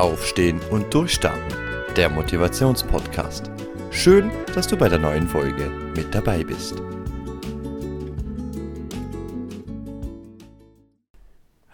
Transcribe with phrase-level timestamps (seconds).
[0.00, 1.54] Aufstehen und Durchstarten,
[1.94, 3.50] der Motivationspodcast.
[3.90, 6.76] Schön, dass du bei der neuen Folge mit dabei bist.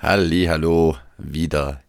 [0.01, 1.85] Hallo, wieder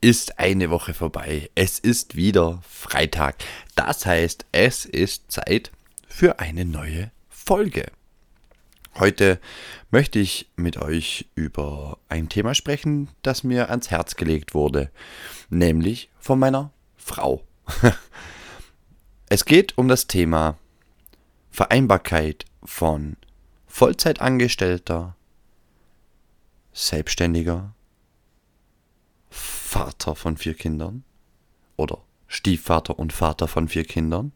[0.00, 1.50] ist eine Woche vorbei.
[1.54, 3.36] Es ist wieder Freitag.
[3.76, 5.70] Das heißt, es ist Zeit
[6.08, 7.86] für eine neue Folge.
[8.98, 9.40] Heute
[9.90, 14.90] möchte ich mit euch über ein Thema sprechen, das mir ans Herz gelegt wurde,
[15.50, 17.42] nämlich von meiner Frau.
[19.28, 20.56] es geht um das Thema
[21.50, 23.18] Vereinbarkeit von
[23.66, 25.14] Vollzeitangestellter,
[26.72, 27.74] Selbstständiger,
[29.28, 31.04] Vater von vier Kindern
[31.76, 34.32] oder Stiefvater und Vater von vier Kindern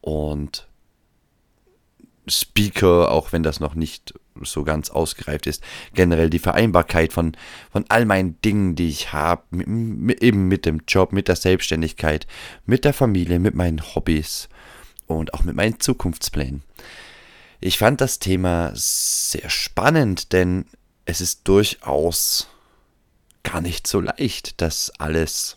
[0.00, 0.67] und
[2.30, 5.62] Speaker, auch wenn das noch nicht so ganz ausgereift ist,
[5.94, 7.36] generell die Vereinbarkeit von,
[7.72, 12.26] von all meinen Dingen, die ich habe, eben mit dem Job, mit der Selbstständigkeit,
[12.66, 14.48] mit der Familie, mit meinen Hobbys
[15.06, 16.62] und auch mit meinen Zukunftsplänen.
[17.60, 20.66] Ich fand das Thema sehr spannend, denn
[21.04, 22.48] es ist durchaus
[23.42, 25.56] gar nicht so leicht, das alles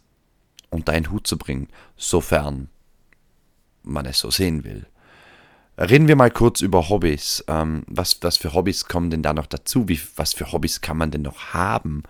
[0.70, 2.70] unter einen Hut zu bringen, sofern
[3.84, 4.88] man es so sehen will.
[5.78, 7.44] Reden wir mal kurz über Hobbys.
[7.48, 9.88] Ähm, was, was für Hobbys kommen denn da noch dazu?
[9.88, 12.04] Wie, was für Hobbys kann man denn noch haben?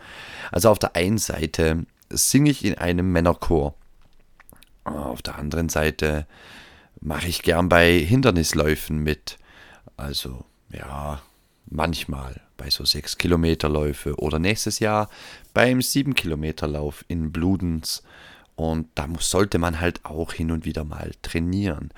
[0.51, 3.75] Also auf der einen Seite singe ich in einem Männerchor.
[4.83, 6.25] Auf der anderen Seite
[6.99, 9.37] mache ich gern bei Hindernisläufen mit.
[9.95, 11.21] Also ja,
[11.67, 15.09] manchmal bei so 6 Kilometerläufe oder nächstes Jahr
[15.53, 18.03] beim 7 Kilometerlauf in Bludenz.
[18.55, 21.91] Und da muss, sollte man halt auch hin und wieder mal trainieren.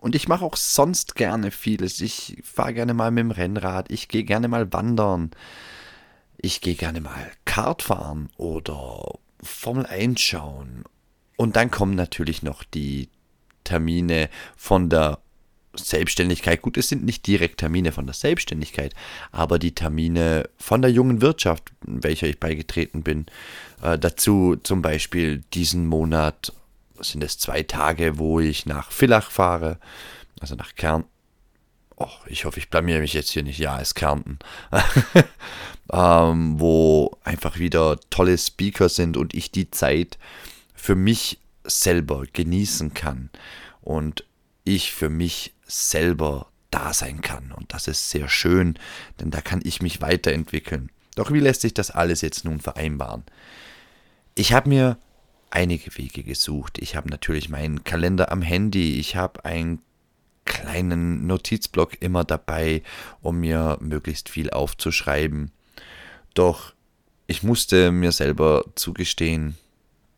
[0.00, 2.00] Und ich mache auch sonst gerne vieles.
[2.00, 5.32] Ich fahre gerne mal mit dem Rennrad, ich gehe gerne mal wandern,
[6.36, 10.84] ich gehe gerne mal Kart fahren oder Formel 1 schauen.
[11.36, 13.08] Und dann kommen natürlich noch die
[13.64, 15.18] Termine von der
[15.74, 16.62] Selbstständigkeit.
[16.62, 18.94] Gut, es sind nicht direkt Termine von der Selbstständigkeit,
[19.32, 23.26] aber die Termine von der jungen Wirtschaft, welcher ich beigetreten bin.
[23.82, 26.52] Äh, dazu zum Beispiel diesen Monat
[27.00, 29.78] sind es zwei Tage, wo ich nach Villach fahre,
[30.40, 31.10] also nach Kärnten.
[31.96, 33.58] Oh, ich hoffe, ich blamier mich jetzt hier nicht.
[33.58, 34.38] Ja, es Kärnten.
[35.92, 40.18] ähm, wo einfach wieder tolle Speaker sind und ich die Zeit
[40.74, 43.30] für mich selber genießen kann
[43.80, 44.24] und
[44.64, 47.52] ich für mich selber da sein kann.
[47.52, 48.78] Und das ist sehr schön,
[49.20, 50.90] denn da kann ich mich weiterentwickeln.
[51.14, 53.24] Doch wie lässt sich das alles jetzt nun vereinbaren?
[54.34, 54.98] Ich habe mir
[55.50, 56.78] einige Wege gesucht.
[56.78, 59.80] Ich habe natürlich meinen Kalender am Handy, ich habe einen
[60.44, 62.82] kleinen Notizblock immer dabei,
[63.20, 65.50] um mir möglichst viel aufzuschreiben.
[66.34, 66.72] Doch
[67.26, 69.56] ich musste mir selber zugestehen,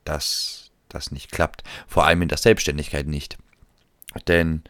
[0.05, 3.37] dass das nicht klappt, vor allem in der Selbstständigkeit nicht.
[4.29, 4.63] Denn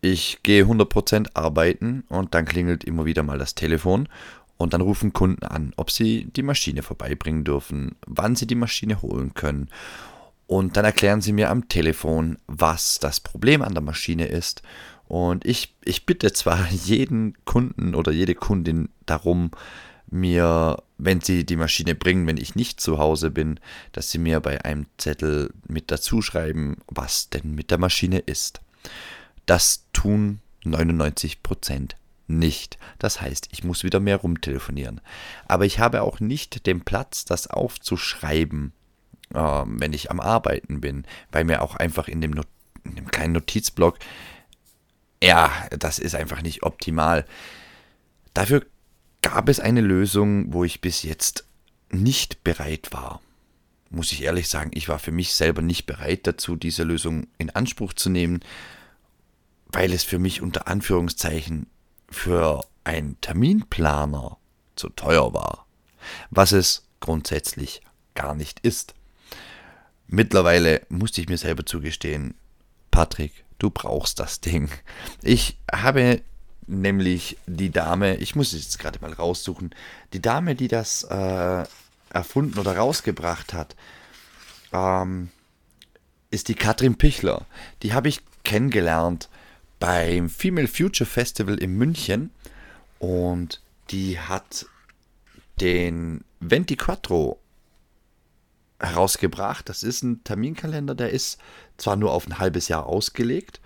[0.00, 4.08] ich gehe 100% arbeiten und dann klingelt immer wieder mal das Telefon
[4.58, 9.00] und dann rufen Kunden an, ob sie die Maschine vorbeibringen dürfen, wann sie die Maschine
[9.00, 9.70] holen können.
[10.46, 14.62] Und dann erklären sie mir am Telefon, was das Problem an der Maschine ist.
[15.06, 19.52] Und ich, ich bitte zwar jeden Kunden oder jede Kundin darum,
[20.10, 23.60] mir, wenn sie die Maschine bringen, wenn ich nicht zu Hause bin,
[23.92, 28.62] dass sie mir bei einem Zettel mit dazu schreiben, was denn mit der Maschine ist.
[29.44, 31.97] Das tun 99 Prozent
[32.28, 32.78] nicht.
[32.98, 35.00] Das heißt, ich muss wieder mehr rumtelefonieren.
[35.46, 38.72] Aber ich habe auch nicht den Platz, das aufzuschreiben,
[39.34, 42.46] äh, wenn ich am Arbeiten bin, weil mir auch einfach in dem, Not
[42.84, 43.98] in dem kleinen Notizblock,
[45.22, 47.24] ja, das ist einfach nicht optimal.
[48.34, 48.64] Dafür
[49.20, 51.44] gab es eine Lösung, wo ich bis jetzt
[51.90, 53.20] nicht bereit war.
[53.90, 57.50] Muss ich ehrlich sagen, ich war für mich selber nicht bereit dazu, diese Lösung in
[57.50, 58.40] Anspruch zu nehmen,
[59.66, 61.66] weil es für mich unter Anführungszeichen
[62.10, 64.38] für einen Terminplaner
[64.76, 65.66] zu teuer war,
[66.30, 67.82] was es grundsätzlich
[68.14, 68.94] gar nicht ist.
[70.06, 72.34] Mittlerweile musste ich mir selber zugestehen,
[72.90, 74.70] Patrick, du brauchst das Ding.
[75.22, 76.22] Ich habe
[76.66, 79.74] nämlich die Dame, ich muss es jetzt gerade mal raussuchen,
[80.12, 81.64] die Dame, die das äh,
[82.10, 83.76] erfunden oder rausgebracht hat,
[84.72, 85.30] ähm,
[86.30, 87.46] ist die Katrin Pichler.
[87.82, 89.28] Die habe ich kennengelernt
[89.78, 92.30] beim Female Future Festival in München
[92.98, 93.60] und
[93.90, 94.66] die hat
[95.60, 97.40] den Venti Quattro
[98.80, 99.68] herausgebracht.
[99.68, 101.38] Das ist ein Terminkalender, der ist
[101.76, 103.60] zwar nur auf ein halbes Jahr ausgelegt,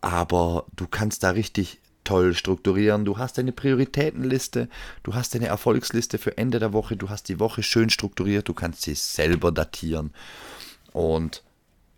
[0.00, 3.04] aber du kannst da richtig toll strukturieren.
[3.04, 4.68] Du hast deine Prioritätenliste,
[5.02, 8.54] du hast deine Erfolgsliste für Ende der Woche, du hast die Woche schön strukturiert, du
[8.54, 10.12] kannst sie selber datieren.
[10.92, 11.42] Und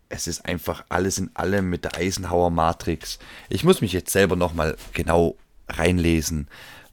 [0.08, 3.18] es ist einfach alles in allem mit der Eisenhower Matrix.
[3.48, 5.36] Ich muss mich jetzt selber nochmal genau
[5.68, 6.48] reinlesen,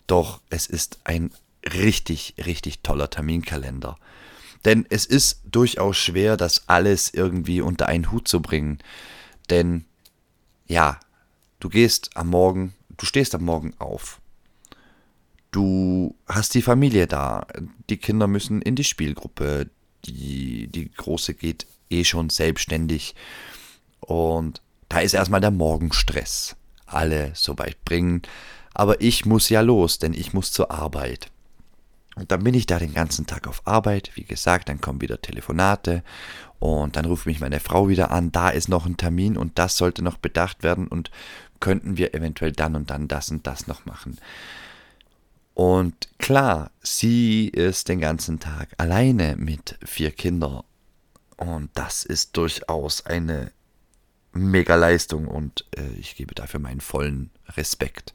[0.07, 1.31] doch es ist ein
[1.73, 3.97] richtig, richtig toller Terminkalender.
[4.65, 8.79] Denn es ist durchaus schwer, das alles irgendwie unter einen Hut zu bringen.
[9.49, 9.85] Denn
[10.67, 10.99] ja,
[11.59, 14.21] du gehst am Morgen, du stehst am Morgen auf.
[15.51, 17.45] Du hast die Familie da.
[17.89, 19.69] Die Kinder müssen in die Spielgruppe.
[20.05, 23.15] Die, die Große geht eh schon selbstständig.
[23.99, 26.55] Und da ist erstmal der Morgenstress.
[26.85, 28.21] Alle so weit bringen.
[28.73, 31.29] Aber ich muss ja los, denn ich muss zur Arbeit.
[32.15, 34.11] Und dann bin ich da den ganzen Tag auf Arbeit.
[34.15, 36.03] Wie gesagt, dann kommen wieder Telefonate
[36.59, 38.31] und dann ruft mich meine Frau wieder an.
[38.31, 41.09] Da ist noch ein Termin und das sollte noch bedacht werden und
[41.59, 44.17] könnten wir eventuell dann und dann das und das noch machen.
[45.53, 50.63] Und klar, sie ist den ganzen Tag alleine mit vier Kindern.
[51.37, 53.51] Und das ist durchaus eine
[54.33, 58.13] mega Leistung und äh, ich gebe dafür meinen vollen Respekt.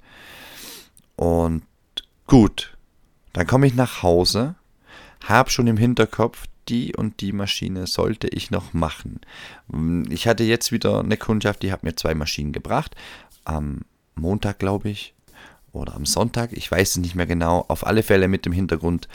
[1.16, 1.62] Und
[2.26, 2.76] gut,
[3.32, 4.56] dann komme ich nach Hause,
[5.24, 9.20] habe schon im Hinterkopf, die und die Maschine sollte ich noch machen.
[10.10, 12.94] Ich hatte jetzt wieder eine Kundschaft, die hat mir zwei Maschinen gebracht.
[13.44, 13.82] Am
[14.14, 15.14] Montag, glaube ich,
[15.72, 17.64] oder am Sonntag, ich weiß es nicht mehr genau.
[17.68, 19.08] Auf alle Fälle mit dem Hintergrund,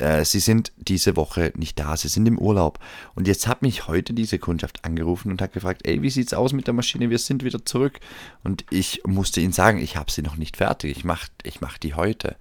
[0.00, 2.78] äh, sie sind diese Woche nicht da, sie sind im Urlaub.
[3.14, 6.52] Und jetzt hat mich heute diese Kundschaft angerufen und hat gefragt, ey, wie sieht's aus
[6.52, 7.10] mit der Maschine?
[7.10, 8.00] Wir sind wieder zurück.
[8.42, 10.96] Und ich musste ihnen sagen, ich habe sie noch nicht fertig.
[10.96, 12.36] Ich mache ich mach die heute.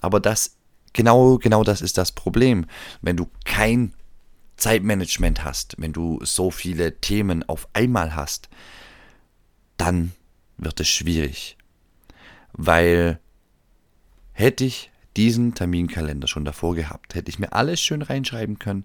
[0.00, 0.56] Aber das
[0.92, 2.66] genau, genau das ist das Problem.
[3.00, 3.94] Wenn du kein
[4.56, 8.48] Zeitmanagement hast, wenn du so viele Themen auf einmal hast,
[9.76, 10.12] dann
[10.56, 11.56] wird es schwierig.
[12.54, 13.20] Weil
[14.32, 18.84] hätte ich diesen Terminkalender schon davor gehabt, hätte ich mir alles schön reinschreiben können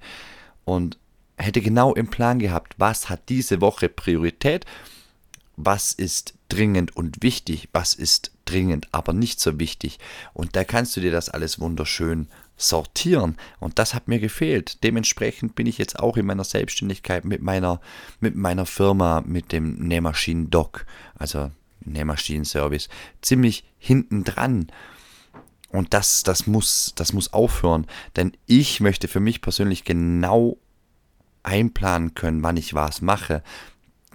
[0.65, 0.97] und
[1.37, 4.65] hätte genau im Plan gehabt, was hat diese Woche Priorität,
[5.55, 9.99] was ist dringend und wichtig, was ist dringend, aber nicht so wichtig.
[10.33, 12.27] Und da kannst du dir das alles wunderschön
[12.57, 13.37] sortieren.
[13.59, 14.83] Und das hat mir gefehlt.
[14.83, 17.79] Dementsprechend bin ich jetzt auch in meiner Selbstständigkeit mit meiner,
[18.19, 20.85] mit meiner Firma, mit dem Nähmaschinen-Doc,
[21.15, 21.51] also
[21.85, 22.89] Nähmaschinen-Service,
[23.21, 24.71] ziemlich hinten dran.
[25.69, 27.85] Und das, das, muss, das muss aufhören.
[28.15, 30.57] Denn ich möchte für mich persönlich genau
[31.43, 33.43] einplanen können, wann ich was mache.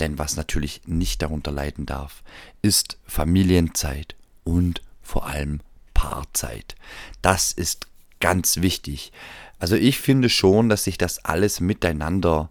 [0.00, 2.22] Denn was natürlich nicht darunter leiden darf,
[2.62, 5.60] ist Familienzeit und vor allem
[5.94, 6.74] Paarzeit.
[7.22, 7.86] Das ist
[8.18, 9.12] ganz wichtig.
[9.58, 12.50] Also ich finde schon, dass sich das alles miteinander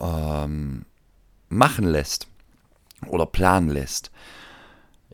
[0.00, 0.84] ähm,
[1.48, 2.26] machen lässt
[3.06, 4.10] oder planen lässt.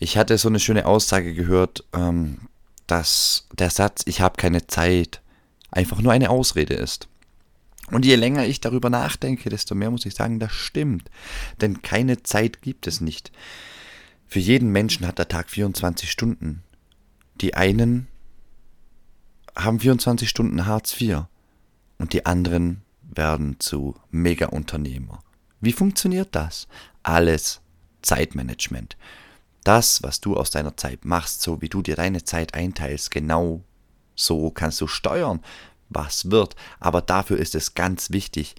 [0.00, 2.48] Ich hatte so eine schöne Aussage gehört, ähm,
[2.86, 5.20] dass der Satz, ich habe keine Zeit,
[5.70, 7.08] einfach nur eine Ausrede ist.
[7.90, 11.10] Und je länger ich darüber nachdenke, desto mehr muss ich sagen, das stimmt.
[11.60, 13.32] Denn keine Zeit gibt es nicht.
[14.26, 16.62] Für jeden Menschen hat der Tag 24 Stunden.
[17.40, 18.06] Die einen
[19.56, 21.24] haben 24 Stunden Hartz IV
[21.98, 25.24] und die anderen werden zu Mega-Unternehmer.
[25.60, 26.68] Wie funktioniert das?
[27.02, 27.60] Alles
[28.02, 28.96] Zeitmanagement.
[29.68, 33.62] Das, was du aus deiner Zeit machst, so wie du dir deine Zeit einteilst, genau
[34.14, 35.40] so kannst du steuern,
[35.90, 36.56] was wird.
[36.80, 38.54] Aber dafür ist es ganz wichtig,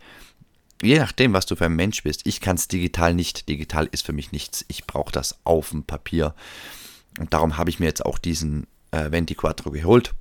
[0.84, 2.28] je nachdem, was du für ein Mensch bist.
[2.28, 3.50] Ich kann es digital nicht.
[3.50, 4.64] Digital ist für mich nichts.
[4.68, 6.36] Ich brauche das auf dem Papier.
[7.18, 10.14] Und darum habe ich mir jetzt auch diesen äh, Venti Quattro geholt.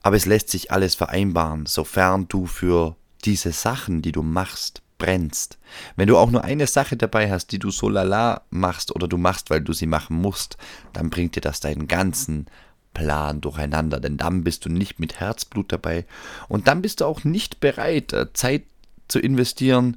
[0.00, 2.96] Aber es lässt sich alles vereinbaren, sofern du für
[3.26, 5.58] diese Sachen, die du machst, brennst.
[5.96, 9.18] Wenn du auch nur eine Sache dabei hast, die du so lala machst oder du
[9.18, 10.56] machst, weil du sie machen musst,
[10.92, 12.46] dann bringt dir das deinen ganzen
[12.94, 16.04] Plan durcheinander, denn dann bist du nicht mit Herzblut dabei
[16.48, 18.62] und dann bist du auch nicht bereit, äh, Zeit
[19.08, 19.96] zu investieren,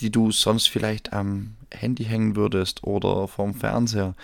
[0.00, 4.14] die du sonst vielleicht am Handy hängen würdest oder vorm Fernseher.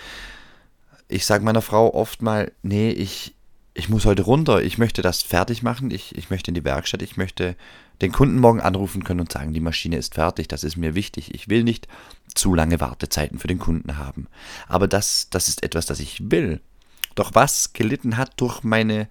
[1.08, 3.34] Ich sage meiner Frau oft mal, nee, ich,
[3.74, 7.02] ich muss heute runter, ich möchte das fertig machen, ich, ich möchte in die Werkstatt,
[7.02, 7.56] ich möchte
[8.02, 11.34] den Kunden morgen anrufen können und sagen, die Maschine ist fertig, das ist mir wichtig.
[11.34, 11.88] Ich will nicht
[12.34, 14.26] zu lange Wartezeiten für den Kunden haben.
[14.66, 16.60] Aber das, das ist etwas, das ich will.
[17.14, 19.08] Doch was gelitten hat durch meine,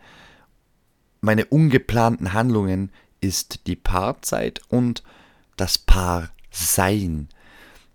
[1.22, 5.04] meine ungeplanten Handlungen, ist die Paarzeit und
[5.56, 7.30] das Paarsein.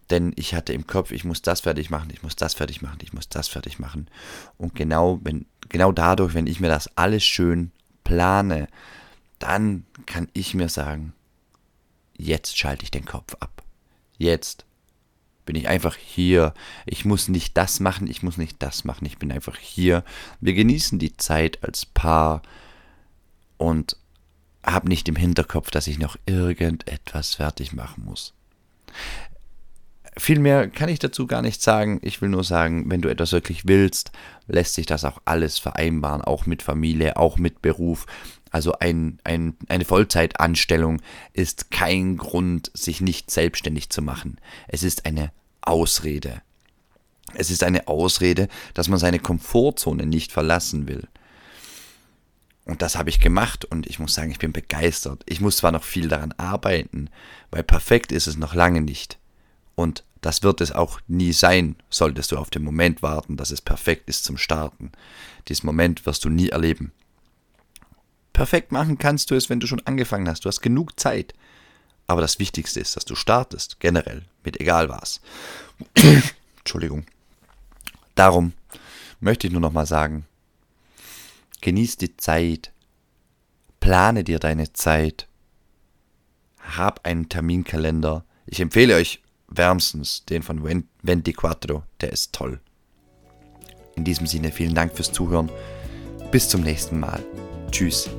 [0.09, 2.99] Denn ich hatte im Kopf, ich muss das fertig machen, ich muss das fertig machen,
[3.03, 4.07] ich muss das fertig machen.
[4.57, 7.73] Und genau, wenn, genau dadurch, wenn ich mir das alles schön
[8.05, 8.69] plane,
[9.39, 11.13] dann kann ich mir sagen,
[12.17, 13.63] jetzt schalte ich den Kopf ab.
[14.19, 14.65] Jetzt
[15.45, 16.53] bin ich einfach hier.
[16.85, 20.05] Ich muss nicht das machen, ich muss nicht das machen, ich bin einfach hier.
[20.41, 22.43] Wir genießen die Zeit als Paar
[23.57, 23.97] und
[24.65, 28.35] habe nicht im Hinterkopf, dass ich noch irgendetwas fertig machen muss.
[30.19, 32.01] Viel mehr kann ich dazu gar nicht sagen.
[32.03, 34.13] Ich will nur sagen, wenn du etwas wirklich willst,
[34.49, 38.07] lässt sich das auch alles vereinbaren, auch mit Familie, auch mit Beruf.
[38.57, 41.03] Also ein, ein, eine Vollzeitanstellung
[41.35, 44.41] ist kein Grund, sich nicht selbstständig zu machen.
[44.67, 46.41] Es ist eine Ausrede.
[47.35, 51.07] Es ist eine Ausrede, dass man seine Komfortzone nicht verlassen will.
[52.65, 55.23] Und das habe ich gemacht und ich muss sagen, ich bin begeistert.
[55.27, 57.11] Ich muss zwar noch viel daran arbeiten,
[57.51, 59.19] weil perfekt ist es noch lange nicht.
[59.75, 63.61] Und das wird es auch nie sein, solltest du auf den Moment warten, dass es
[63.61, 64.93] perfekt ist zum Starten.
[65.47, 66.93] Diesen Moment wirst du nie erleben.
[68.37, 70.45] Perfekt machen kannst du es, wenn du schon angefangen hast.
[70.45, 71.33] Du hast genug Zeit.
[72.07, 75.23] Aber das Wichtigste ist, dass du startest, generell, mit egal was.
[76.59, 77.07] Entschuldigung.
[78.15, 78.53] Darum
[79.21, 80.27] möchte ich nur noch mal sagen,
[81.63, 82.73] Genieß die Zeit.
[83.81, 85.29] Plane dir deine Zeit.
[86.77, 88.27] Hab einen Terminkalender.
[88.45, 91.85] Ich empfehle euch wärmstens den von Ventiquattro.
[92.03, 92.61] Der ist toll.
[93.95, 95.51] In diesem Sinne vielen Dank fürs Zuhören.
[96.31, 97.25] Bis zum nächsten Mal.
[97.71, 98.11] Tschüss.